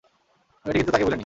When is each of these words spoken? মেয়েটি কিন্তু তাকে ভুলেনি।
মেয়েটি 0.65 0.79
কিন্তু 0.79 0.91
তাকে 0.91 1.05
ভুলেনি। 1.05 1.19